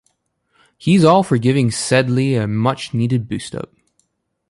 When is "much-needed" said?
2.47-3.27